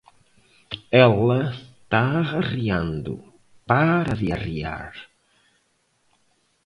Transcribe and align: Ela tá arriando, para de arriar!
Ela 1.01 1.41
tá 1.91 2.01
arriando, 2.39 3.13
para 3.69 4.13
de 4.19 4.27
arriar! 4.33 4.93